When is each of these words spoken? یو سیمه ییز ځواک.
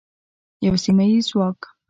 یو 0.65 0.75
سیمه 0.83 1.05
ییز 1.09 1.25
ځواک. 1.29 1.59